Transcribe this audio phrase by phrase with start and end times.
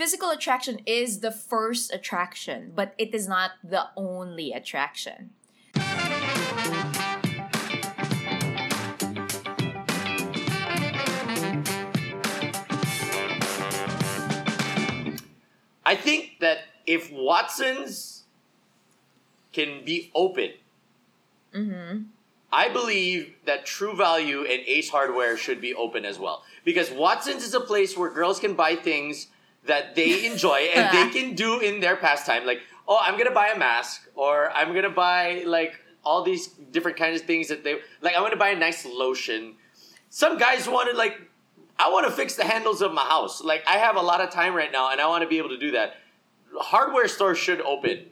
[0.00, 5.28] physical attraction is the first attraction, but it is not the only attraction.
[15.84, 18.24] I think that if Watson's
[19.52, 20.52] can be open,
[21.52, 22.02] Mm-hmm.
[22.52, 26.44] I believe that True Value and Ace Hardware should be open as well.
[26.64, 29.26] Because Watson's is a place where girls can buy things
[29.64, 32.46] that they enjoy and they can do in their pastime.
[32.46, 35.74] Like, oh, I'm gonna buy a mask, or I'm gonna buy like
[36.04, 38.14] all these different kinds of things that they like.
[38.16, 39.54] I'm gonna buy a nice lotion.
[40.08, 41.20] Some guys wanted like,
[41.78, 43.42] I want to fix the handles of my house.
[43.42, 45.50] Like, I have a lot of time right now, and I want to be able
[45.50, 45.94] to do that.
[46.56, 48.06] Hardware stores should open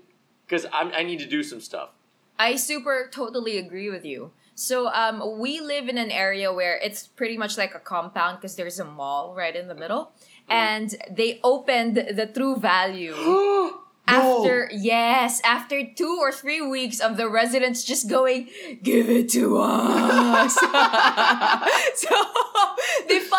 [0.47, 1.91] because I need to do some stuff.
[2.39, 4.31] I super totally agree with you.
[4.59, 8.57] So um, we live in an area where it's pretty much like a compound because
[8.57, 10.11] there's a mall right in the middle,
[10.49, 13.15] and they opened the True Value
[14.09, 18.49] after yes after two or three weeks of the residents just going
[18.83, 20.59] give it to us.
[21.95, 22.09] So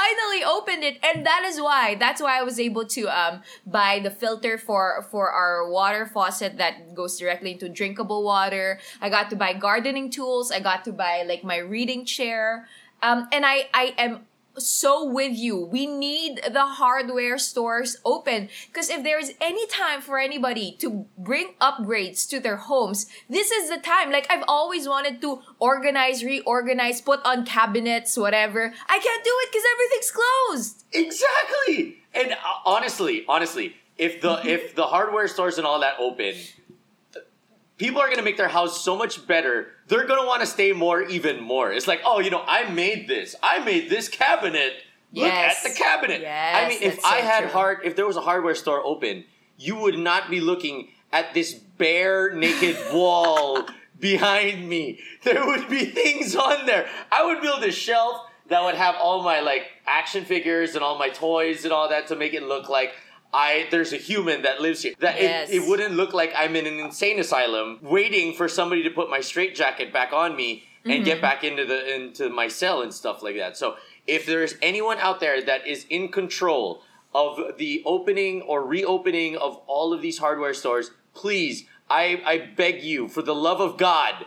[0.10, 4.00] finally opened it and that is why that's why i was able to um, buy
[4.00, 8.80] the filter for for our water faucet that goes directly into drinkable water.
[9.02, 10.52] I got to buy gardening tools.
[10.52, 12.68] I got to buy like my reading chair.
[13.02, 14.26] Um, and i i am
[14.60, 15.66] so with you.
[15.66, 21.06] We need the hardware stores open because if there is any time for anybody to
[21.18, 24.12] bring upgrades to their homes, this is the time.
[24.12, 28.74] Like I've always wanted to organize, reorganize, put on cabinets, whatever.
[28.88, 30.84] I can't do it because everything's closed.
[30.94, 31.98] Exactly.
[32.14, 36.34] And uh, honestly, honestly, if the if the hardware stores and all that open,
[37.80, 39.70] people are going to make their house so much better.
[39.88, 41.72] They're going to want to stay more even more.
[41.72, 43.36] It's like, "Oh, you know, I made this.
[43.42, 44.74] I made this cabinet.
[45.12, 45.66] Look Yes.
[45.66, 47.50] at the cabinet." Yes, I mean, if I so had true.
[47.50, 49.26] hard if there was a hardware store open,
[49.58, 53.66] you would not be looking at this bare naked wall
[54.00, 55.00] behind me.
[55.24, 56.88] There would be things on there.
[57.12, 60.98] I would build a shelf that would have all my like action figures and all
[60.98, 62.94] my toys and all that to make it look like
[63.34, 64.94] I there's a human that lives here.
[65.00, 65.50] That Yes.
[65.50, 69.10] it, it wouldn't look like I'm in an insane asylum waiting for somebody to put
[69.10, 71.22] my straitjacket back on me and get mm-hmm.
[71.22, 73.58] back into the into my cell and stuff like that.
[73.58, 73.76] So
[74.08, 79.58] if there's anyone out there that is in control of the opening or reopening of
[79.68, 84.26] all of these hardware stores, please, I, I beg you, for the love of God,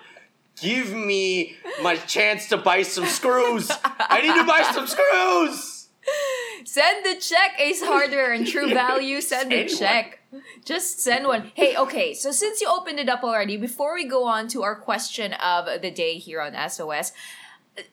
[0.60, 3.70] give me my chance to buy some screws.
[3.84, 5.88] I need to buy some screws.
[6.64, 9.20] Send the check, Ace Hardware and True Value.
[9.20, 9.78] Send the Anyone.
[9.78, 10.18] check.
[10.64, 11.52] Just send one.
[11.54, 14.74] Hey, okay, so since you opened it up already, before we go on to our
[14.74, 17.12] question of the day here on SOS,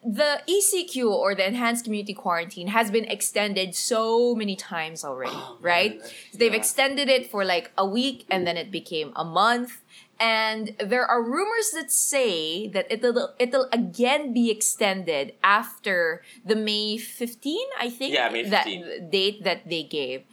[0.04, 5.58] the ECQ or the Enhanced Community Quarantine has been extended so many times already, Oh,
[5.62, 6.02] right?
[6.34, 9.82] They've extended it for like a week and then it became a month.
[10.20, 16.98] And there are rumors that say that it'll it'll again be extended after the May
[16.98, 18.14] 15, I think.
[18.14, 19.10] Yeah, May that 15.
[19.10, 20.24] date that they gave.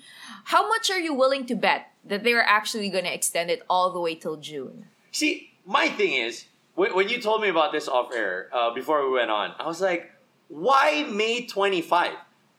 [0.50, 3.92] How much are you willing to bet that they're actually going to extend it all
[3.92, 4.86] the way till June?
[5.12, 9.06] See, my thing is, when, when you told me about this off air uh, before
[9.08, 10.10] we went on, I was like,
[10.48, 12.12] why May 25?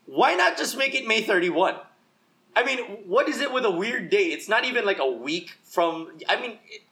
[0.06, 1.76] Why not just make it May 31?
[2.56, 4.32] I mean, what is it with a weird date?
[4.32, 6.18] It's not even like a week from.
[6.28, 6.82] I mean, it,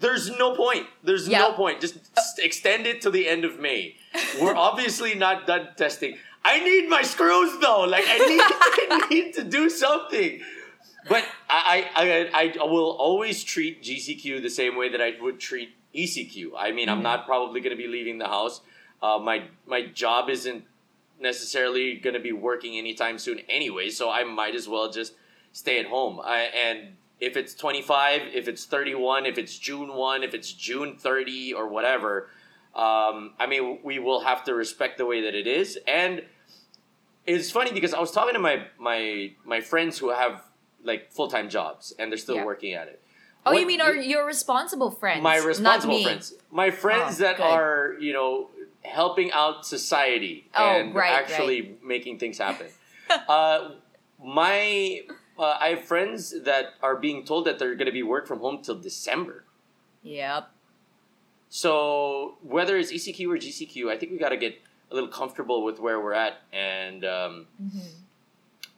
[0.00, 0.86] there's no point.
[1.02, 1.80] There's no point.
[1.80, 3.96] Just s- extend it to the end of May.
[4.40, 6.18] We're obviously not done testing.
[6.44, 7.84] I need my screws though.
[7.84, 8.40] Like I need,
[9.02, 10.40] I need to do something.
[11.08, 15.38] But I, I, I, I will always treat GCQ the same way that I would
[15.38, 16.50] treat ECQ.
[16.58, 18.60] I mean, I'm not probably going to be leaving the house.
[19.02, 20.64] Uh, my my job isn't
[21.20, 25.14] necessarily going to be working anytime soon anyway, so I might as well just
[25.52, 26.20] stay at home.
[26.22, 30.96] I, and if it's 25, if it's 31, if it's June 1, if it's June
[30.96, 32.28] 30 or whatever,
[32.74, 35.78] um, I mean, we will have to respect the way that it is.
[35.86, 36.22] And
[37.26, 40.44] it's funny because I was talking to my my my friends who have
[40.84, 42.44] like full time jobs and they're still Yeah.
[42.44, 43.02] working at it.
[43.44, 45.22] Oh, What- you mean are your responsible friends?
[45.22, 47.42] my responsible friends, my friends Oh, that good.
[47.44, 48.50] are you know
[48.84, 52.68] helping out society Oh, and right, actually making things happen.
[53.28, 53.70] uh,
[54.22, 55.00] my
[55.38, 58.40] uh, I have friends that are being told that they're going to be work from
[58.40, 59.44] home till December.
[60.02, 60.50] Yep.
[61.48, 64.60] So whether it's ECQ or GCQ, I think we got to get
[64.90, 67.80] a little comfortable with where we're at and um, Mhm.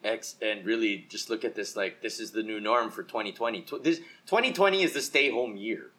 [0.05, 3.63] ex and really just look at this like this is the new norm for 2020.
[3.63, 5.91] Tw- This 2020 is the stay home year.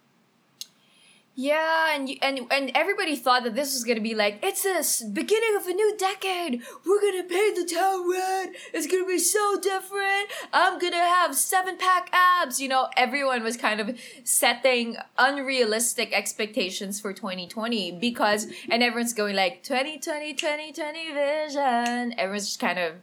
[1.42, 5.10] Yeah, and you, and and everybody thought that this was gonna be like it's the
[5.10, 6.62] beginning of a new decade.
[6.86, 8.50] We're gonna paint the town red.
[8.74, 10.28] It's gonna be so different.
[10.52, 12.60] I'm gonna have seven pack abs.
[12.60, 19.38] You know, everyone was kind of setting unrealistic expectations for 2020 because, and everyone's going
[19.38, 22.20] like 2020, 2020 vision.
[22.20, 22.96] Everyone's just kind of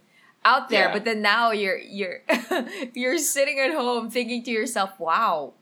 [0.45, 0.89] out there.
[0.89, 0.93] Yeah.
[0.93, 2.21] But then now you're you're
[2.93, 5.55] you're sitting at home thinking to yourself, "Wow,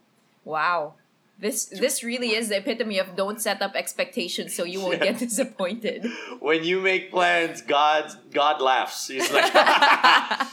[0.43, 0.95] wow."
[1.37, 5.11] This this really is the epitome of don't set up expectations so you won't Yeah.
[5.11, 6.05] get disappointed.
[6.39, 9.07] When you make plans, God God laughs.
[9.07, 9.51] He's like,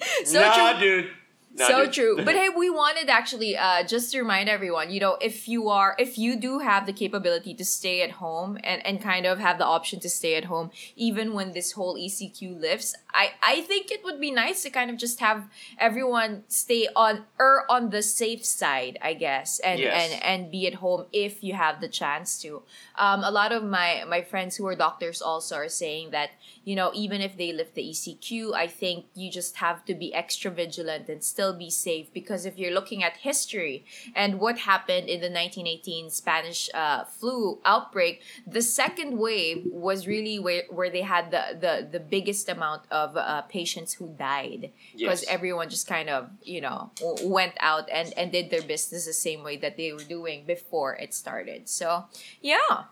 [0.24, 0.80] So nah, true.
[1.02, 1.10] dude.
[1.56, 2.16] Nah, so dude." true.
[2.24, 5.94] But hey, we wanted actually uh, just to remind everyone, you know, if you are,
[5.98, 9.58] if you do have the capability to stay at home and, and kind of have
[9.58, 13.90] the option to stay at home, even when this whole ECQ lifts, I, I think
[13.92, 15.46] it would be nice to kind of just have
[15.78, 19.94] everyone stay on or on the safe side, I guess, and Yes.
[20.12, 22.62] and and be at home if you have the chance to.
[22.98, 26.30] Um, a lot of my my friends who are doctors also are saying that
[26.64, 30.12] you know even if they lift the ECQ, I think you just have to be
[30.14, 33.84] extra vigilant and still be safe because if you're looking at history
[34.14, 40.38] and what happened in the 1918 Spanish uh, flu outbreak, the second wave was really
[40.38, 45.22] where, where they had the, the, the biggest amount of uh, patients who died because
[45.22, 45.30] Yes.
[45.36, 49.12] everyone just kind of you know w- went out and, and did their business the
[49.12, 51.68] same way that they were doing before it started.
[51.68, 52.06] So
[52.40, 52.84] yeah.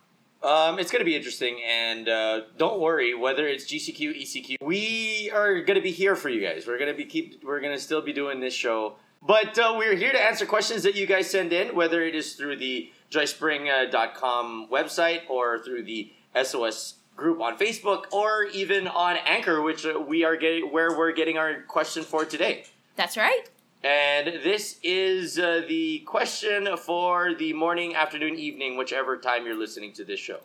[0.43, 4.57] Um, it's going to be interesting, and uh, don't worry whether it's GCQ, ECQ.
[4.61, 6.67] We are going to be here for you guys.
[6.67, 7.45] We're going to be keep.
[7.45, 10.83] We're going to still be doing this show, but uh, we're here to answer questions
[10.83, 16.13] that you guys send in, whether it is through the joycepring.com website or through the
[16.43, 21.13] SOS group on Facebook, or even on Anchor, which uh, we are getting where we're
[21.13, 22.65] getting our question for today.
[22.97, 23.45] That's right.
[23.85, 29.93] And this is uh, the question for the morning, afternoon, evening, whichever time you're listening
[29.95, 30.39] to this show.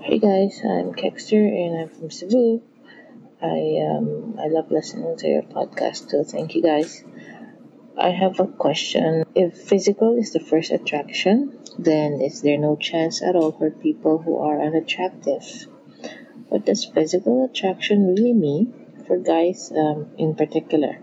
[0.00, 2.62] Hey guys, I'm Kexter and I'm from Cebu.
[3.42, 6.24] I um I love listening to your podcast too.
[6.24, 7.04] Thank you guys.
[7.98, 9.24] I have a question.
[9.34, 14.18] If physical is the first attraction, then is there no chance at all for people
[14.18, 15.66] who are unattractive?
[16.48, 18.74] What does physical attraction really mean
[19.06, 21.00] for guys um, in particular?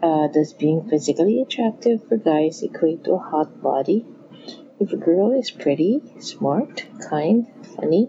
[0.00, 4.06] Uh, does being physically attractive for guys equate to a hot body?
[4.78, 8.08] If a girl is pretty, smart, kind, funny,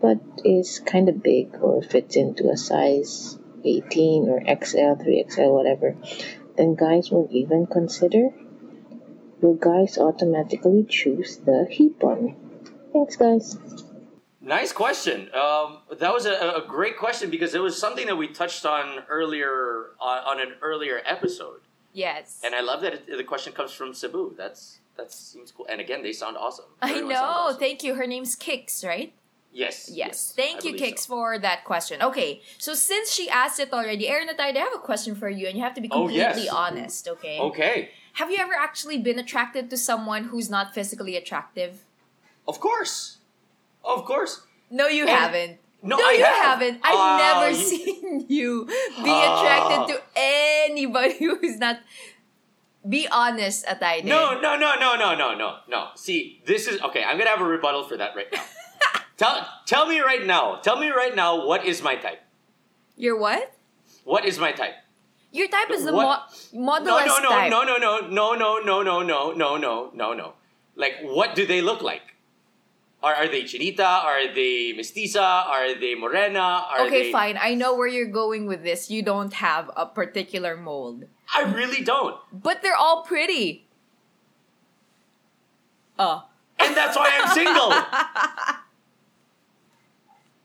[0.00, 5.96] but is kind of big or fits into a size 18 or XL, 3XL, whatever,
[6.56, 8.30] then guys won't even consider?
[9.42, 12.36] Will guys automatically choose the hipon?
[12.92, 13.58] Thanks, guys.
[14.40, 15.28] Nice question.
[15.34, 19.02] Um, that was a, a great question because it was something that we touched on
[19.08, 21.60] earlier on, on an earlier episode,
[21.92, 22.40] Yes.
[22.44, 24.34] and I love that it, the question comes from Cebu.
[24.36, 25.66] That's that seems cool.
[25.68, 26.66] And again, they sound awesome.
[26.80, 27.14] I know.
[27.22, 27.58] awesome.
[27.58, 27.94] Thank you.
[27.94, 29.12] Her name's Kix, right?
[29.52, 29.90] yes.
[29.92, 30.34] Yes.
[30.38, 31.14] I Thank you, believe Kix, so.
[31.16, 32.00] for that question.
[32.02, 32.40] Okay.
[32.58, 35.56] So since she asked it already, Aaron and I have a question for you, and
[35.56, 36.48] you have to be Oh, completely yes.
[36.50, 37.38] honest, okay?
[37.40, 37.90] Okay.
[38.14, 41.84] Have you ever actually been attracted to someone who's not physically attractive?
[42.46, 43.18] Of course.
[43.84, 44.42] Of course.
[44.70, 45.58] No, you And- haven't.
[45.84, 46.44] No, no, I you have.
[46.44, 46.80] haven't.
[46.84, 49.40] I've Oh, never you- seen you be Oh.
[49.42, 51.80] attracted to anybody who's not.
[52.88, 54.04] Be honest, Atay.
[54.04, 55.88] No, no, no, no, no, no, no, no.
[55.96, 57.02] See, this is okay.
[57.02, 58.42] I'm gonna have a rebuttal for that right now.
[59.16, 60.56] tell, tell me right now.
[60.56, 61.46] Tell me right now.
[61.46, 62.20] What is my type?
[62.96, 63.52] You're what?
[64.04, 64.74] What is my type?
[65.32, 66.20] Your type is the mo-
[66.52, 67.50] No, modelist no, no, type.
[67.50, 70.32] no, no, no, no, no, no, no, no, no, no, no, no.
[70.76, 72.02] Like, what do they look like?
[73.02, 73.80] Are, are they chinita?
[73.80, 75.20] Are they mestiza?
[75.22, 76.38] Are they morena?
[76.38, 77.12] Are Okay, they...
[77.12, 77.36] fine.
[77.40, 78.90] I know where you're going with this.
[78.90, 81.04] You don't have a particular mold.
[81.34, 82.16] I really don't.
[82.32, 83.66] But they're all pretty.
[85.98, 86.28] Oh.
[86.58, 87.70] And that's why I'm single.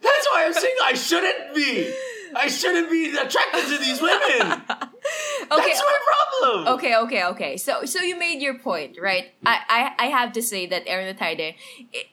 [0.01, 0.83] that's why I'm single.
[0.85, 1.93] I shouldn't be.
[2.35, 4.61] I shouldn't be attracted to these women.
[5.49, 5.63] Okay.
[5.71, 6.67] That's my problem.
[6.75, 7.55] Okay, okay, okay.
[7.57, 9.31] So so you made your point, right?
[9.45, 11.55] I I, I have to say that Aaron Atayde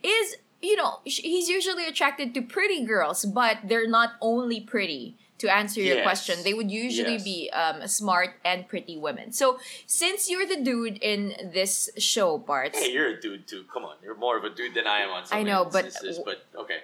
[0.04, 5.16] is, you know, he's usually attracted to pretty girls, but they're not only pretty.
[5.38, 6.04] To answer your Yes.
[6.06, 7.24] question, they would usually Yes.
[7.24, 9.32] be um, smart and pretty women.
[9.32, 13.64] So since you're the dude in this show, Bart, Hey, you're a dude too.
[13.72, 15.86] Come on, you're more of a dude than I am on some I know, but-
[15.86, 16.78] instances, but okay,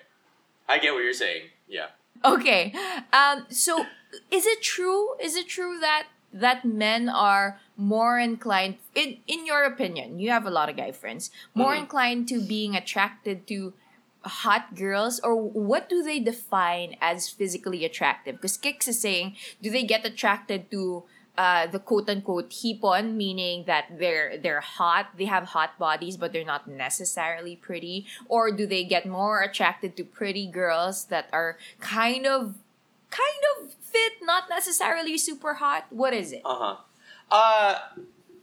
[0.69, 1.45] I get what you're saying.
[1.69, 1.95] Yeah.
[2.25, 2.73] Okay.
[3.13, 3.87] Um so
[4.31, 5.15] is it true?
[5.21, 10.47] Is it true that that men are more inclined in in your opinion, you have
[10.47, 11.81] a lot of guy friends, more Mhm.
[11.81, 13.73] inclined to being attracted to
[14.45, 18.37] hot girls or what do they define as physically attractive?
[18.37, 21.05] Because Kix is saying, do they get attracted to
[21.39, 26.33] uh, the quote unquote hipon, meaning that they're they're hot, they have hot bodies, but
[26.33, 31.57] they're not necessarily pretty, or do they get more attracted to pretty girls that are
[31.81, 32.57] kind of
[33.11, 35.87] kind of fit, not necessarily super hot?
[35.91, 36.43] What is it?
[36.45, 36.77] Uh-huh.
[37.31, 37.79] Uh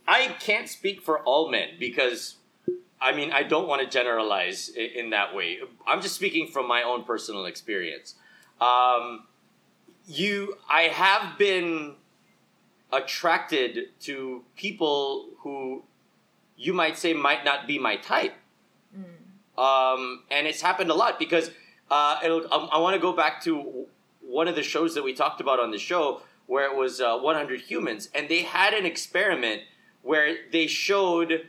[0.07, 2.35] I can't speak for all men because
[3.01, 5.59] I mean I don't want to generalize in, in that way.
[5.85, 8.15] I'm just speaking from my own personal experience.
[8.61, 9.25] Um,
[10.07, 11.95] you, I have been
[12.91, 15.83] attracted to people who
[16.55, 18.33] you might say might not be my type.
[19.57, 21.51] Um, and it's happened a lot because
[21.89, 23.85] uh, it'll, um, I want to go back to
[24.21, 27.17] one of the shows that we talked about on the show where it was uh,
[27.17, 29.63] 100 humans, and they had an experiment
[30.01, 31.47] where they showed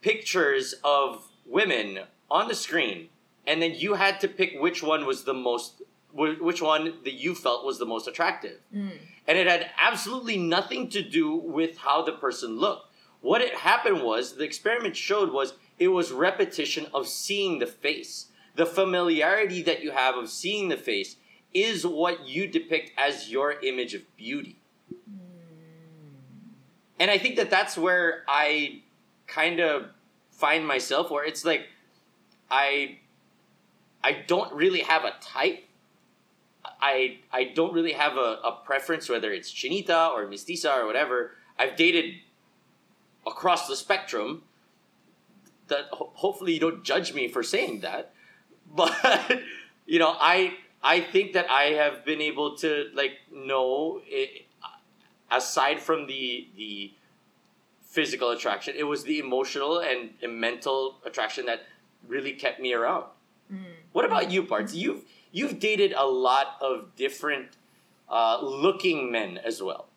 [0.00, 3.08] pictures of women on the screen,
[3.46, 7.34] and then you had to pick which one was the most, which one that you
[7.34, 8.58] felt was the most attractive.
[9.26, 12.94] And it had absolutely nothing to do with how the person looked.
[13.20, 18.26] What it happened was the experiment showed was it was repetition of seeing the face.
[18.54, 21.16] The familiarity that you have of seeing the face
[21.52, 24.58] is what you depict as your image of beauty.
[24.90, 25.18] Hmm.
[27.00, 28.82] And I think that that's where I
[29.26, 29.86] kind of
[30.30, 31.68] find myself where it's like
[32.50, 32.98] I
[34.02, 35.64] I don't really have a type.
[36.80, 41.32] I I don't really have a, a preference whether it's chinita or mestiza or whatever.
[41.58, 42.14] I've dated
[43.26, 44.42] across the spectrum.
[45.68, 48.12] That ho- hopefully you don't judge me for saying that,
[48.74, 49.42] but
[49.86, 54.46] you know I I think that I have been able to like know it,
[55.30, 56.92] aside from the the
[57.94, 61.62] physical attraction, it was the emotional and, and mental attraction that
[62.08, 63.04] really kept me around.
[63.52, 63.58] Mm.
[63.92, 64.32] What about mm.
[64.32, 64.74] you, parts?
[64.74, 67.48] You've you've dated a lot of different
[68.08, 69.88] uh, looking men as well,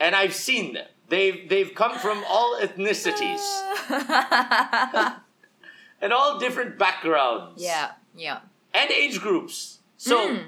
[0.00, 0.88] and I've seen them.
[1.08, 3.44] They've they've come from all ethnicities
[6.00, 7.62] and all different backgrounds.
[7.62, 8.40] yeah, yeah.
[8.72, 9.78] and age groups.
[9.96, 10.44] So, Mm.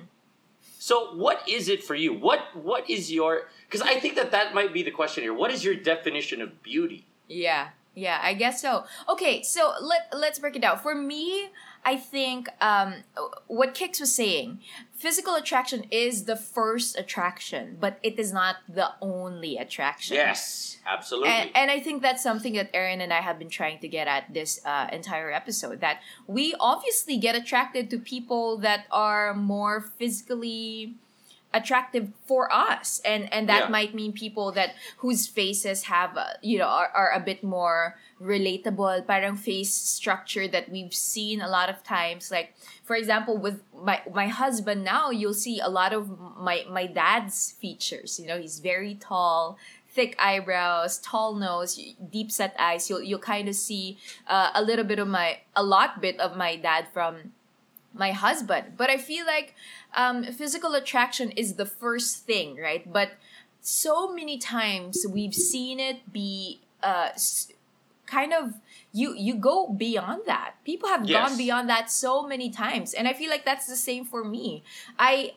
[0.78, 2.12] so what is it for you?
[2.12, 3.48] What what is your?
[3.68, 5.34] Because I think that that might be the question here.
[5.34, 7.06] What is your definition of beauty?
[7.28, 8.84] Yeah, yeah, I guess so.
[9.08, 10.78] Okay, so let let's break it down.
[10.78, 11.48] For me,
[11.86, 12.94] I think um,
[13.46, 14.58] what Kix was saying,
[14.92, 20.16] physical attraction is the first attraction, but it is not the only attraction.
[20.16, 21.30] Yes, absolutely.
[21.30, 24.08] And, and I think that's something that Aaron and I have been trying to get
[24.08, 25.80] at this uh, entire episode.
[25.80, 30.96] That we obviously get attracted to people that are more physically
[31.58, 33.76] attractive for us and and that Yeah.
[33.76, 34.70] might mean people that
[35.02, 40.46] whose faces have uh, you know are, are a bit more relatable parang face structure
[40.54, 42.48] that we've seen a lot of times like
[42.84, 46.02] for example with my my husband now you'll see a lot of
[46.48, 49.56] my my dad's features you know he's very tall
[49.96, 53.96] thick eyebrows tall nose deep set eyes you'll you'll kind of see
[54.28, 57.32] uh, a little bit of my a lot bit of my dad from
[57.96, 58.76] my husband.
[58.76, 59.54] But I feel like
[59.96, 62.84] um, physical attraction is the first thing, right?
[62.90, 63.12] But
[63.60, 67.10] so many times we've seen it be uh,
[68.06, 68.54] kind of
[68.92, 70.54] you you go beyond that.
[70.64, 71.28] People have Yes.
[71.28, 74.62] gone beyond that so many times, and I feel like that's the same for me.
[74.98, 75.34] I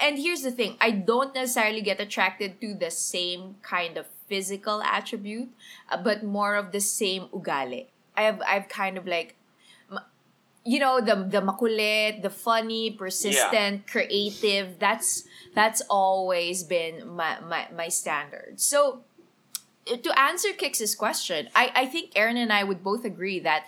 [0.00, 4.82] and here's the thing: I don't necessarily get attracted to the same kind of physical
[4.82, 5.48] attribute,
[5.90, 7.86] uh, but more of the same ugale.
[8.16, 9.34] I've I've kind of like
[10.68, 14.78] you know the the makulit, the funny, persistent, creative.
[14.78, 18.60] That's that's always been my my, my standard.
[18.60, 19.00] So
[19.86, 23.64] to answer Kix's question, I, I think Aaron and I would both agree that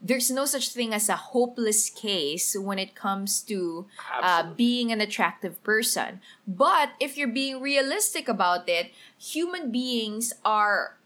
[0.00, 5.00] there's no such thing as a hopeless case when it comes to uh, being an
[5.00, 6.20] attractive person.
[6.46, 10.96] But if you're being realistic about it, human beings are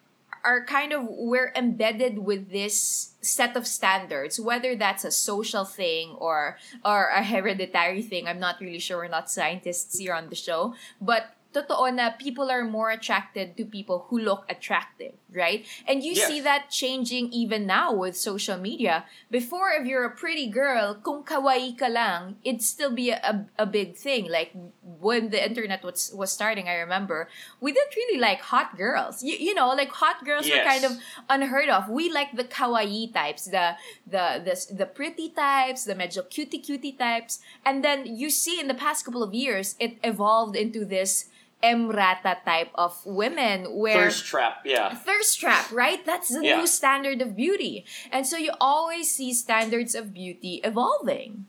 [0.44, 6.10] are kind of we're embedded with this set of standards whether that's a social thing
[6.18, 8.26] or or a hereditary thing.
[8.26, 8.98] I'm not really sure.
[8.98, 10.74] We're not scientists here on the show.
[11.00, 15.66] But totoo na people are more attracted to people who look attractive, right?
[15.88, 16.26] And you Yes.
[16.26, 19.04] see that changing even now with social media.
[19.30, 23.64] Before, if you're a pretty girl, kung kawaii ka lang, it'd still be a, a,
[23.64, 24.30] a big thing.
[24.30, 27.26] Like when the internet was was starting, I remember
[27.60, 29.22] we didn't really like hot girls.
[29.22, 31.88] You, you know, like hot girls were kind of unheard of.
[31.90, 33.74] We like the kawaii types, the
[34.06, 34.54] the the
[34.84, 39.04] the pretty types, the medyo cutie cutie types, and then you see in the past
[39.04, 41.26] couple of years, it evolved into this
[41.62, 44.94] emrata type of women where Thirst trap, yeah.
[44.94, 46.04] thirst trap, right?
[46.06, 46.58] That's the Yeah.
[46.58, 47.84] new standard of beauty.
[48.10, 51.46] And so you always see standards of beauty evolving.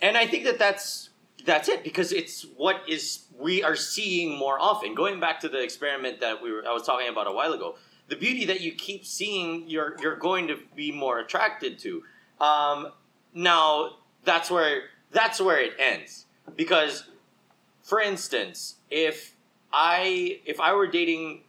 [0.00, 1.10] And I think that that's
[1.44, 4.94] That's it because it's what is we are seeing more often.
[4.94, 7.76] Going back to the experiment that we were I was talking about a while ago,
[8.08, 12.02] the beauty that you keep seeing, you're you're going to be more attracted to.
[12.40, 12.92] Um,
[13.34, 16.24] now that's where that's where it ends
[16.56, 17.04] because,
[17.82, 19.34] for instance, if
[19.72, 21.40] I if I were dating,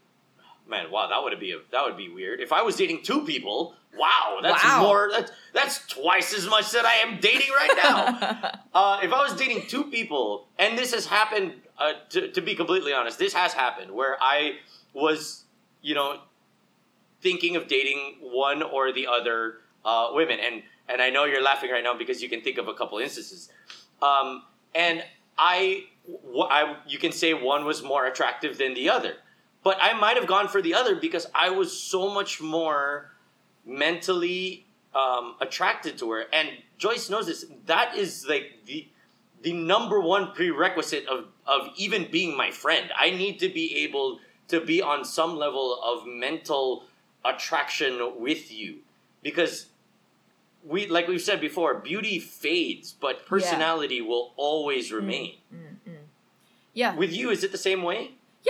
[0.67, 2.41] man, wow, that would be a, that would be weird.
[2.41, 4.81] If I was dating two people, wow, that's Wow.
[4.81, 8.51] more that's that's twice as much that I am dating right now.
[8.75, 12.55] Uh, if I was dating two people, and this has happened, uh, to, to be
[12.55, 14.57] completely honest, this has happened where I
[14.93, 15.45] was,
[15.81, 16.19] you know,
[17.21, 21.71] thinking of dating one or the other uh, women, and and I know you're laughing
[21.71, 23.49] right now because you can think of a couple instances,
[24.01, 25.05] um, and
[25.37, 25.85] I,
[26.49, 29.13] I, you can say one was more attractive than the other,
[29.63, 33.11] but I might have gone for the other because I was so much more
[33.65, 37.45] mentally um, attracted to her, and Joyce knows this.
[37.65, 38.87] That is like the
[39.41, 42.91] the number one prerequisite of of even being my friend.
[42.97, 46.85] I need to be able to be on some level of mental
[47.23, 48.77] attraction with you.
[49.23, 49.67] Because
[50.65, 55.35] we like we've said before beauty fades but personality will always remain
[56.75, 56.93] yeah.
[56.95, 58.01] with you is it the same way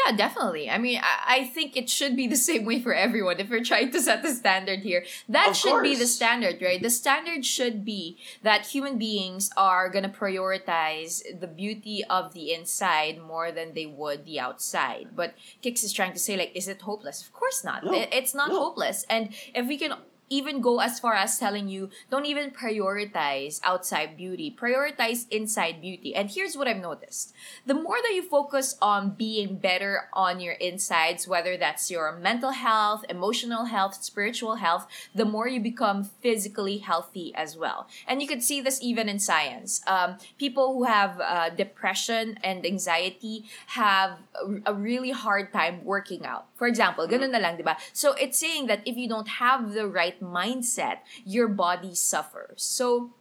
[0.05, 0.65] Yeah, definitely.
[0.69, 3.63] I mean, I, I think it should be the same way for everyone if we're
[3.63, 5.01] trying to set the standard here.
[5.35, 6.81] That Of should be the standard, right?
[6.87, 8.17] The standard should be
[8.47, 13.85] that human beings are going to prioritize the beauty of the inside more than they
[13.85, 15.15] would the outside.
[15.15, 17.21] But Kix is trying to say, like, is it hopeless?
[17.25, 17.83] Of course not.
[17.83, 17.93] No.
[17.93, 18.59] It- it's not No.
[18.65, 19.05] hopeless.
[19.09, 19.93] And if we can
[20.29, 24.55] even go as far as telling you don't even prioritize outside beauty.
[24.55, 26.15] Prioritize inside beauty.
[26.15, 27.33] And here's what i've noticed.
[27.65, 32.51] The more that you focus on being better on your insides whether that's your mental
[32.51, 37.87] health emotional health spiritual health the more you become physically healthy as well.
[38.07, 39.81] And you could see this even in science.
[39.87, 46.25] Um, people who have uh, depression and anxiety have a, a really hard time working
[46.25, 47.39] out for example ganun mm-hmm.
[47.39, 51.47] na lang diba so it's saying that if you don't have the right mindset your
[51.47, 52.63] body suffers.
[52.63, 53.11] So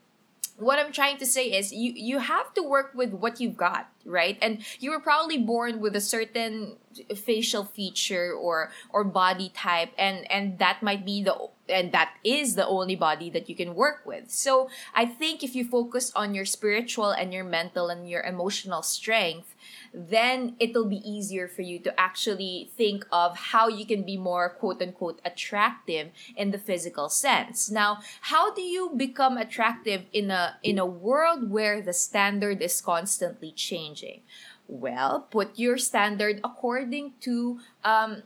[0.57, 3.91] what I'm trying to say is you you have to work with what you've got,
[4.05, 4.39] right?
[4.41, 6.77] And you were probably born with a certain
[7.17, 11.35] facial feature or or body type and and that might be the
[11.69, 14.31] and that is the only body that you can work with.
[14.31, 18.83] So I think if you focus on your spiritual and your mental and your emotional
[18.83, 19.55] strength,
[19.93, 24.49] then it'll be easier for you to actually think of how you can be more
[24.51, 27.71] quote unquote attractive in the physical sense.
[27.71, 32.81] Now, how do you become attractive in a in a world where the standard is
[32.81, 34.21] constantly changing?
[34.67, 38.23] Well, put your standard according to um,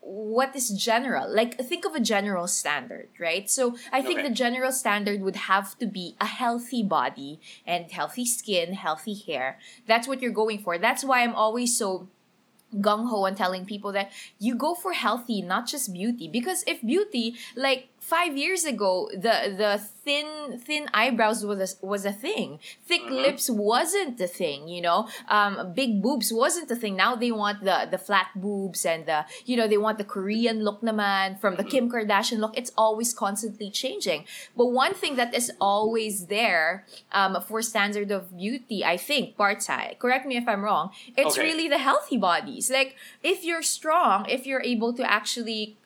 [0.00, 1.28] what is general.
[1.28, 3.50] Like think of a general standard right?
[3.50, 4.28] So i think Okay.
[4.28, 9.58] the general standard would have to be a healthy body and healthy skin healthy hair.
[9.86, 10.78] That's what you're going for.
[10.78, 12.08] That's why i'm always so
[12.76, 16.28] gung-ho on telling people that you go for healthy not just beauty.
[16.28, 19.72] Because if beauty like five years ago the the
[20.04, 22.48] thin thin eyebrows was a, was a thing.
[22.88, 23.22] Thick Mhm.
[23.26, 25.00] lips wasn't a thing you know?
[25.36, 26.94] Um, big boobs wasn't a thing.
[27.04, 30.56] Now they want the the flat boobs and the you know they want the korean
[30.66, 32.54] look naman from the kim kardashian look.
[32.60, 34.20] It's always constantly changing.
[34.58, 36.70] But one thing that is always there
[37.18, 40.86] um, for standard of beauty i think Bartai, correct me if i'm wrong
[41.20, 41.44] it's Okay.
[41.48, 42.64] really the healthy bodies.
[42.78, 42.90] Like
[43.22, 45.76] if you're strong if you're able to actually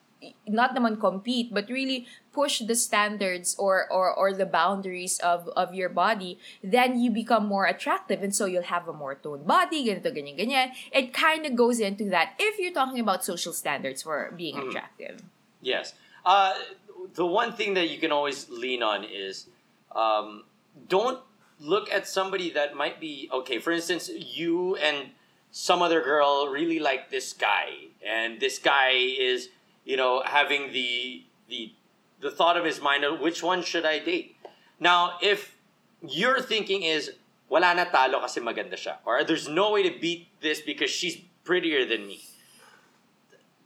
[0.46, 5.74] not naman compete but really push the standards or or, or the boundaries of of
[5.74, 9.86] your body then you become more attractive and so you'll have a more toned body
[9.86, 14.02] ganito ganyan ganyan it kind of goes into that if you're talking about social standards
[14.02, 14.68] for being Mhm.
[14.70, 15.22] attractive
[15.62, 15.94] Yes.
[16.26, 16.54] Uh,
[17.14, 19.46] the one thing that you can always lean on is
[19.94, 20.42] um,
[20.88, 21.22] don't
[21.60, 23.58] look at somebody that might be okay.
[23.62, 25.14] For instance, you and
[25.50, 29.50] some other girl really like this guy, and this guy is,
[29.84, 31.72] you know, having the the
[32.20, 34.36] the thought of his mind of which one should I date.
[34.78, 35.56] Now, if
[36.00, 37.12] your thinking is
[37.48, 41.18] wala na talo kasi maganda siya, or there's no way to beat this because she's
[41.44, 42.22] prettier than me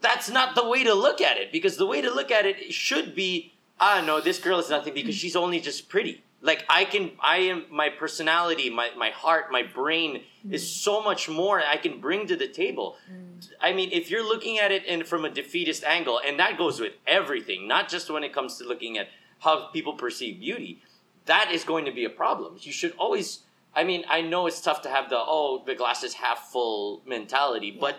[0.00, 2.72] that's not the way to look at it because the way to look at it
[2.72, 6.85] should be ah no this girl is nothing because she's only just pretty like i
[6.85, 10.66] can i am my personality my, my heart my brain is mm.
[10.66, 12.96] so much more i can bring to the table.
[13.11, 13.49] Mm.
[13.61, 16.81] I mean if you're looking at it in from a defeatist angle and that goes
[16.81, 19.09] with everything not just when it comes to looking at
[19.40, 20.83] how people perceive beauty
[21.27, 22.57] that is going to be a problem.
[22.61, 23.40] You should always
[23.75, 27.03] i mean i know it's tough to have the oh the glass is half full
[27.07, 27.96] mentality but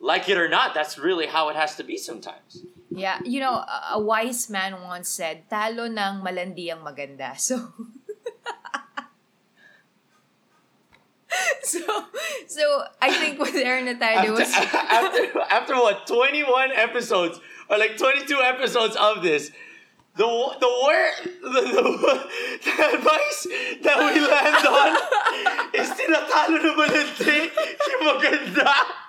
[0.00, 2.66] like it or not, that's really how it has to be sometimes.
[2.96, 7.60] yeah you know a, wise man once said talo ng malandi ang maganda so
[11.62, 11.80] so
[12.48, 17.98] so I think what Aaron and I was after, after, what 21 episodes or like
[17.98, 19.50] 22 episodes of this
[20.16, 21.12] the the where
[21.44, 21.84] the, the,
[22.64, 23.46] the advice
[23.84, 24.96] that we land on
[25.76, 27.52] is tinatalo na malandi
[27.92, 29.04] yung maganda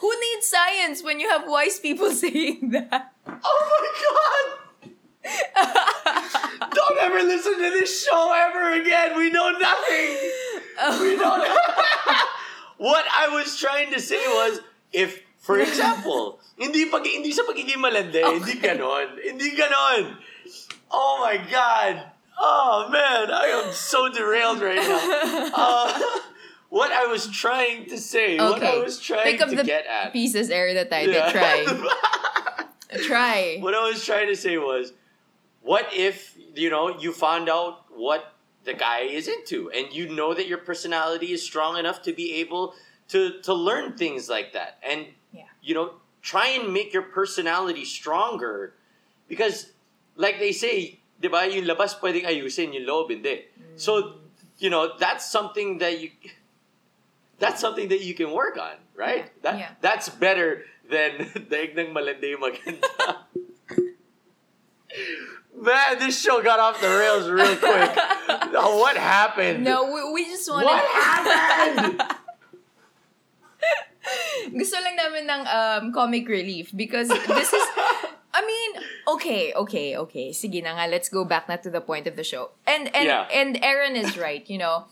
[0.00, 3.12] Who needs science when you have wise people saying that?
[3.26, 4.46] oh my god!
[6.72, 9.16] Don't ever listen to this show ever again.
[9.16, 10.16] We know nothing.
[11.00, 11.46] We don't
[12.78, 14.60] what I was trying to say was
[14.92, 19.20] if for example hindi pag hindi sa pagiging malandi hindi ganon.
[19.20, 20.16] Hindi ganon.
[20.88, 22.08] Oh my god
[22.42, 26.00] oh man I am so derailed right now uh,
[26.70, 29.86] what I was trying to say what I was trying Think of to the get
[29.86, 31.30] at pieces, Aaron, that I Yeah.
[31.30, 33.02] did try.
[33.06, 33.58] try.
[33.60, 34.92] what I was trying to say was,
[35.62, 40.34] what if you know you found out what the guy is into, and you know
[40.34, 42.74] that your personality is strong enough to be able
[43.08, 45.44] to to learn things like that, and Yeah.
[45.62, 48.74] you know try and make your personality stronger,
[49.28, 49.72] because
[50.16, 53.44] like they say, di ba, yung labas pwedeng ayusin, yung loob hindi.
[53.76, 54.18] So
[54.56, 56.10] you know that's something that you.
[57.40, 59.32] That's something that you can work on, right?
[59.40, 59.72] That Yeah.
[59.80, 63.24] that's better than daig ng malandi maganda.
[65.60, 67.92] Man, this show got off the rails real quick.
[68.52, 69.62] Oh, what happened?
[69.64, 70.66] No, we, we just wanted...
[70.66, 72.02] What happened?
[74.58, 77.64] Gusto lang namin ng um, comic relief because this is...
[78.40, 78.70] I mean,
[79.20, 80.32] okay, okay, okay.
[80.32, 82.56] Sige na nga, let's go back na to the point of the show.
[82.64, 83.28] And and Yeah.
[83.28, 84.88] and Aaron is right, you know.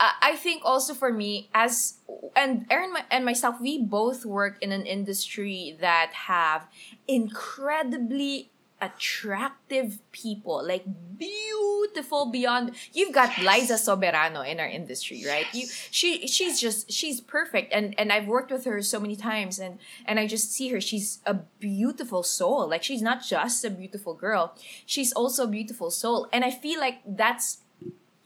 [0.00, 2.00] I I think also for me as
[2.32, 6.64] and Aaron and myself we both work in an industry that have
[7.04, 8.48] incredibly
[8.80, 10.84] attractive people like
[11.18, 15.46] beautiful beyond you've got Liza Soberano in our industry right?
[15.52, 19.58] You she she's just she's perfect and and I've worked with her so many times
[19.58, 23.70] and and I just see her she's a beautiful soul like she's not just a
[23.70, 24.54] beautiful girl
[24.86, 27.58] she's also a beautiful soul and I feel like that's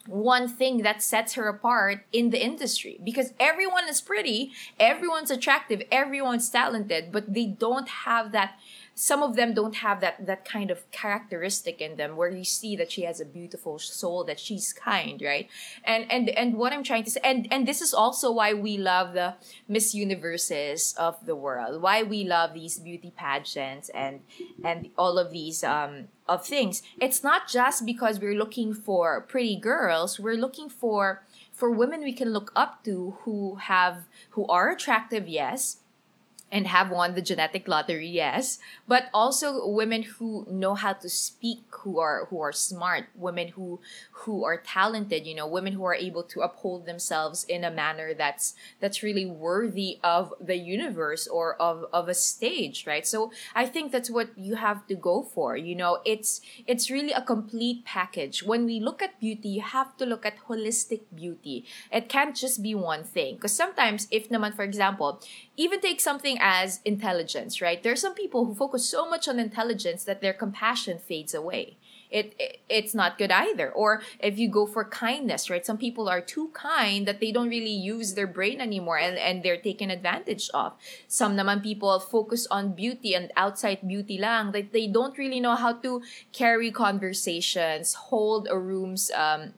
[0.07, 5.83] one thing that sets her apart in the industry because everyone is pretty, everyone's attractive,
[5.93, 8.59] everyone's talented, but they don't have that
[8.95, 12.77] some of them don't have that that kind of characteristic in them where you see
[12.77, 15.49] that she has a beautiful soul that she's kind right?
[15.85, 18.77] And and and what i'm trying to say and and this is also why we
[18.79, 19.35] love the
[19.69, 24.21] miss universes of the world why we love these beauty pageants and
[24.65, 26.83] and all of these um of things.
[27.01, 32.13] It's not just because we're looking for pretty girls we're looking for for women we
[32.13, 35.79] can look up to who have who are attractive yes
[36.53, 38.59] and have won the genetic lottery yes.
[38.87, 43.81] But also women who know how to speak who are who are smart women who
[44.23, 48.13] who are talented you know women who are able to uphold themselves in a manner
[48.13, 53.07] that's that's really worthy of the universe or of of a stage right?
[53.07, 56.01] So i think that's what you have to go for you know?
[56.05, 58.43] It's it's really a complete package.
[58.43, 61.65] When we look at beauty you have to look at holistic beauty.
[61.91, 63.37] It can't just be one thing.
[63.37, 65.23] Because sometimes if naman for example
[65.57, 67.83] even take something as intelligence right?
[67.83, 71.79] There are some people who focus so much on intelligence that their compassion fades away.
[72.11, 73.71] It, it it's not good either.
[73.71, 75.65] Or if you go for kindness right?
[75.65, 79.43] Some people are too kind that they don't really use their brain anymore and, and
[79.43, 80.75] they're taken advantage of.
[81.07, 84.51] Some naman people focus on beauty and outside beauty lang.
[84.53, 86.03] That they don't really know how to
[86.33, 89.55] carry conversations hold a room's um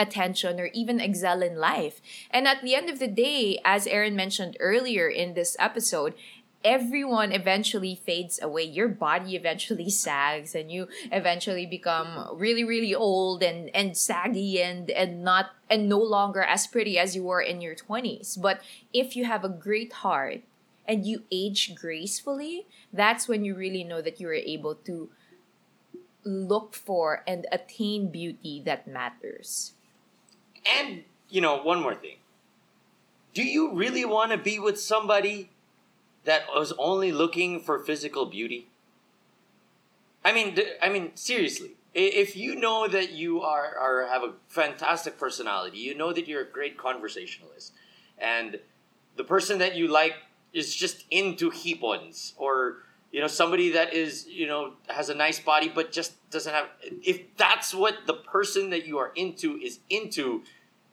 [0.00, 2.00] attention or even excel in life.
[2.30, 6.14] And at the end of the day, as Aaron mentioned earlier in this episode,
[6.64, 8.64] everyone eventually fades away.
[8.64, 14.90] Your body eventually sags and you eventually become really, really old and, and saggy and,
[14.90, 18.40] and not and no longer as pretty as you were in your 20s.
[18.40, 18.60] But
[18.92, 20.40] if you have a great heart
[20.88, 25.10] and you age gracefully, that's when you really know that you are able to
[26.24, 29.72] look for and attain beauty that matters.
[30.78, 32.16] And, you know, one more thing.
[33.34, 35.50] Do you really want to be with somebody
[36.24, 38.68] that was only looking for physical beauty?
[40.24, 41.72] I mean, I mean, seriously.
[41.92, 46.42] If you know that you are, are have a fantastic personality, you know that you're
[46.42, 47.72] a great conversationalist,
[48.16, 48.60] and
[49.16, 50.14] the person that you like
[50.52, 52.78] is just into hipons or
[53.12, 56.68] you know somebody that is you know has a nice body but just doesn't have
[57.02, 60.42] if that's what the person that you are into is into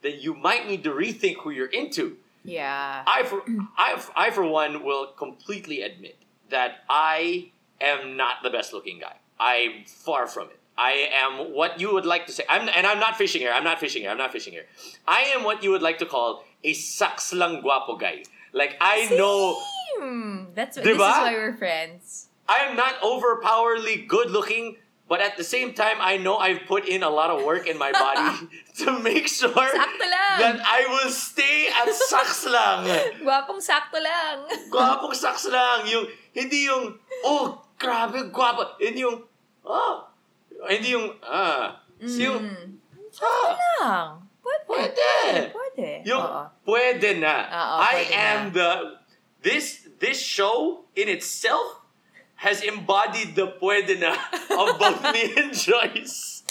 [0.02, 3.02] then you might need to rethink who you're into Yeah.
[3.06, 3.42] i for
[3.76, 6.16] I, I for one will completely admit
[6.50, 10.58] that i am not the best looking guy I'm far from it.
[10.76, 12.42] I am what you would like to say.
[12.50, 13.52] I'm and I'm not fishing here.
[13.54, 14.10] I'm not fishing here.
[14.10, 14.66] I'm not fishing here.
[15.06, 18.24] I am what you would like to call a saks lang guapo guy.
[18.52, 19.62] Like I know
[19.94, 22.26] Hmm, that's this is why we're friends.
[22.48, 24.76] I am not overpoweringly good looking,
[25.08, 27.80] but at the same time, I know I've put in a lot of work in
[27.80, 28.46] my body
[28.84, 32.84] to make sure that I will stay at saks lang.
[33.24, 34.44] Gwapong sakto lang.
[34.68, 35.88] Gwapong saks lang.
[35.88, 38.76] Yung, hindi yung, oh, grabe, guwapo.
[38.76, 39.24] Hindi yung,
[39.64, 40.04] oh,
[40.68, 41.80] hindi yung, ah.
[41.98, 42.44] It's yung,
[43.24, 43.48] ah,
[43.80, 44.28] lang.
[44.44, 44.64] Pwede.
[44.68, 45.08] Pwede.
[45.56, 45.88] Pwede.
[46.04, 46.42] yung, Oo.
[46.68, 47.48] pwede na.
[47.48, 48.52] Oo, I pwede am na.
[48.52, 48.70] the,
[49.40, 51.77] this, this show in itself
[52.38, 54.14] has embodied the pwede na
[54.54, 56.42] of both me and Joyce.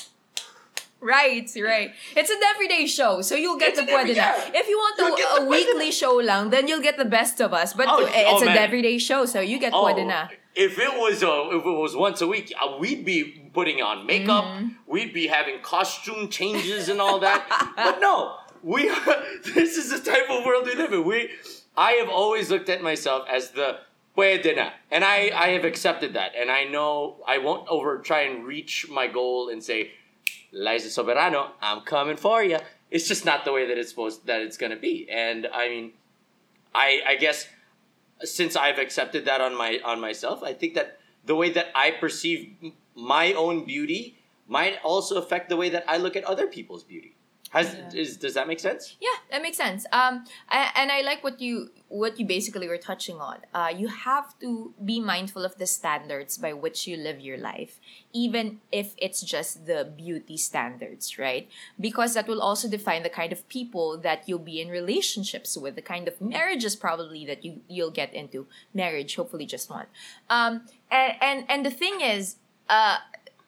[1.00, 1.92] Right, right.
[2.16, 4.34] It's an everyday show, so you'll get It's the an every- na.
[4.34, 4.50] yeah.
[4.62, 7.54] If you want to, a pwede weekly show lang, then you'll get the best of
[7.54, 7.74] us.
[7.74, 8.58] But Oh, eh, it's oh, an man.
[8.58, 10.28] everyday show, so you get pwede na.
[10.56, 14.08] If it was uh, if it was once a week, uh, we'd be putting on
[14.08, 14.44] makeup.
[14.46, 14.68] Mm-hmm.
[14.88, 17.46] We'd be having costume changes and all that.
[17.78, 19.18] but no, we are.
[19.54, 21.06] This is the type of world we live in.
[21.06, 21.30] We,
[21.78, 23.78] I have always looked at myself as the
[24.18, 28.22] puede na, and I I have accepted that, and I know I won't over try
[28.22, 29.92] and reach my goal and say,
[30.52, 32.58] Liza Soberano, I'm coming for you.
[32.90, 35.92] It's just not the way that it's supposed that it's gonna be, and I mean,
[36.74, 37.48] I I guess
[38.24, 41.92] since I've accepted that on my on myself, I think that the way that I
[41.92, 42.56] perceive
[42.96, 47.17] my own beauty might also affect the way that I look at other people's beauty.
[47.52, 48.02] Has Yeah.
[48.02, 48.96] is does that make sense?
[49.00, 49.86] Yeah, that makes sense.
[49.92, 53.38] Um, I, and I like what you what you basically were touching on.
[53.54, 57.80] Uh, you have to be mindful of the standards by which you live your life,
[58.12, 61.48] even if it's just the beauty standards, right?
[61.80, 65.76] Because that will also define the kind of people that you'll be in relationships with,
[65.76, 68.46] the kind of marriages probably that you you'll get into.
[68.74, 69.86] Marriage, hopefully, just one.
[70.30, 72.36] Um, and and, and the thing is,
[72.68, 72.98] uh,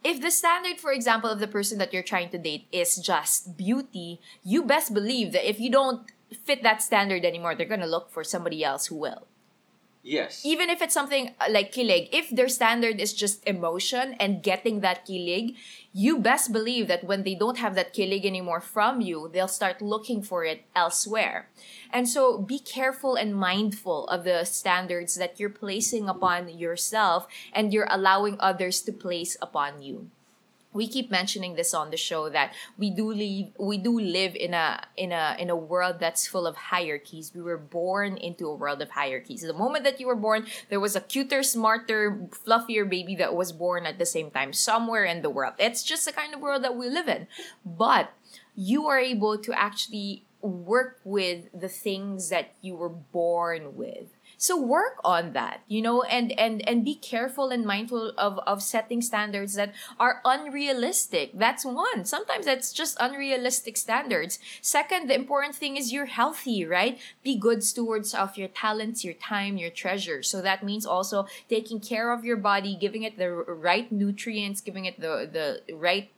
[0.03, 3.57] if the standard, for example, of the person that you're trying to date is just
[3.57, 6.09] beauty, you best believe that if you don't
[6.45, 9.27] fit that standard anymore, they're gonna look for somebody else who will.
[10.01, 10.45] Yes.
[10.45, 14.79] Even if it's something uh, like kilig, if their standard is just emotion and getting
[14.79, 15.55] that kilig,
[15.91, 19.81] you best believe that when they don't have that kilig anymore from you, they'll start
[19.81, 21.49] looking for it elsewhere.
[21.91, 27.73] And so be careful and mindful of the standards that you're placing upon yourself and
[27.73, 30.09] you're allowing others to place upon you
[30.71, 34.53] we keep mentioning this on the show that we do live we do live in
[34.53, 37.31] a in a in a world that's full of hierarchies.
[37.33, 39.41] We were born into a world of hierarchies.
[39.41, 43.51] The moment that you were born there was a cuter smarter fluffier baby that was
[43.51, 45.55] born at the same time somewhere in the world.
[45.57, 47.27] It's just the kind of world that we live in.
[47.65, 48.13] But
[48.55, 54.07] you are able to actually work with the things that you were born with
[54.39, 58.63] so work on that you know and and and be careful and mindful of of
[58.63, 61.31] setting standards that are unrealistic.
[61.37, 62.05] That's one.
[62.05, 64.39] Sometimes that's just unrealistic standards.
[64.61, 66.97] Second the important thing is you're healthy right?
[67.21, 70.23] Be good stewards of your talents your time your treasure.
[70.23, 74.85] So that means also taking care of your body giving it the right nutrients giving
[74.85, 76.09] it the the right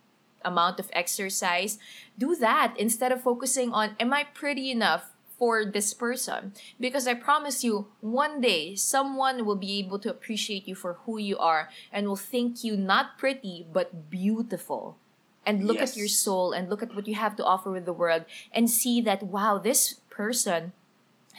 [0.44, 1.78] amount of exercise,
[2.18, 6.54] do that instead of focusing on, am I pretty enough for this person?
[6.80, 11.18] Because I promise you, one day, someone will be able to appreciate you for who
[11.18, 14.98] you are and will think you not pretty, but beautiful.
[15.44, 17.92] And look at your soul and look at what you have to offer with the
[17.92, 20.74] world and see that, wow, this person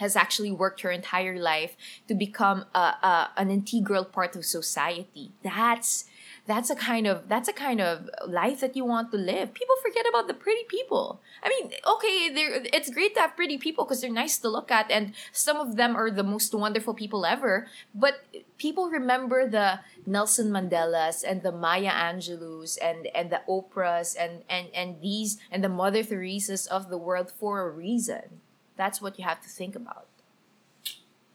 [0.02, 1.76] has actually worked her entire life
[2.08, 5.30] to become a, a, an integral part of society.
[5.44, 6.06] That's
[6.44, 9.54] that's a kind of that's a kind of life that you want to live.
[9.54, 11.20] People forget about the pretty people.
[11.42, 14.90] I mean, okay, it's great to have pretty people because they're nice to look at,
[14.90, 17.68] and some of them are the most wonderful people ever.
[17.94, 18.26] But
[18.58, 24.66] people remember the Nelson Mandelas and the Maya Angelou's and and the Oprahs and and
[24.74, 28.40] and these and the Mother Teresa's of the world for a reason.
[28.76, 30.06] That's what you have to think about.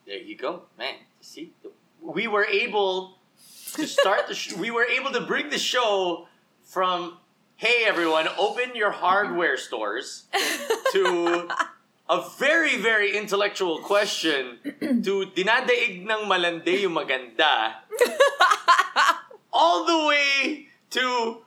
[0.06, 0.96] There you go, man.
[1.22, 1.54] See,
[2.02, 3.17] we were able
[3.78, 4.36] to start the.
[4.36, 6.28] Sh- we were able to bring the show
[6.64, 7.18] from
[7.56, 10.26] "Hey everyone, open your hardware stores"
[10.92, 11.48] to
[12.10, 17.86] a very very intellectual question to dinadaig ng malandi yung maganda,
[19.54, 21.46] all the way to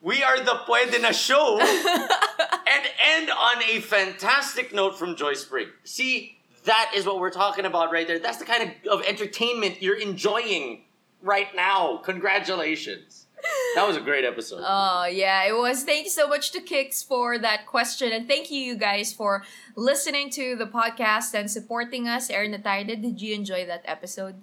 [0.00, 5.68] we are the pwede na show and end on a fantastic note from Joyce Pring.
[5.84, 8.18] See, that is what we're talking about right there.
[8.18, 10.82] That's the kind of, of entertainment you're enjoying
[11.22, 11.98] right now.
[11.98, 13.26] Congratulations.
[13.74, 14.62] That was a great episode.
[14.64, 15.82] Oh, yeah, it was.
[15.82, 18.12] Thank you so much to Kix for that question.
[18.12, 19.42] And thank you, you guys, for
[19.74, 22.30] listening to the podcast and supporting us.
[22.30, 24.36] Aaron Atayde, did you enjoy that episode?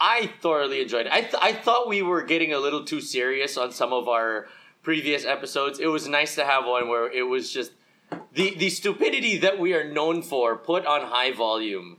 [0.00, 1.12] I thoroughly enjoyed it.
[1.12, 4.48] I, th- I thought we were getting a little too serious on some of our
[4.82, 5.78] previous episodes.
[5.78, 7.72] It was nice to have one where it was just
[8.32, 11.98] the, the stupidity that we are known for put on high volume.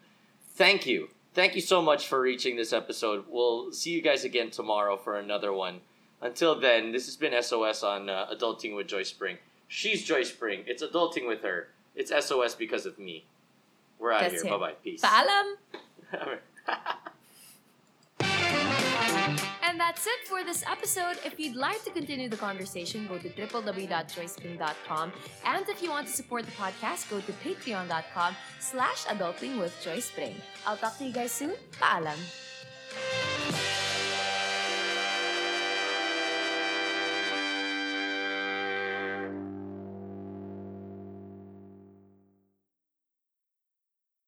[0.55, 1.09] Thank you.
[1.37, 3.25] Thank you so much for reaching this episode.
[3.29, 5.81] We'll see you guys again tomorrow for another one.
[6.19, 9.37] Until then, this has been SOS on uh, Adulting with Joyce Pring.
[9.67, 10.63] She's Joyce Pring.
[10.65, 11.67] It's Adulting with her.
[11.93, 13.25] It's SOS because of me.
[13.99, 14.51] We're out of That's here.
[14.51, 14.73] Bye bye.
[14.83, 14.99] Peace.
[14.99, 15.57] Paalam!
[19.77, 21.19] And that's it for this episode.
[21.23, 25.11] If you'd like to continue the conversation, go to www.joycepring.com.
[25.45, 30.09] And if you want to support the podcast, go to patreon.com slash adulting with Joyce
[30.09, 30.33] Pring.
[30.65, 31.53] I'll talk to you guys soon.
[31.79, 32.17] Paalam!